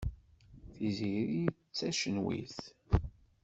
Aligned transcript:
Tiziri 0.73 1.43
d 1.55 1.71
tacenwit. 1.77 2.59